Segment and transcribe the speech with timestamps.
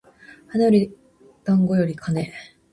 [0.47, 0.91] 花より
[1.43, 2.33] 団子より金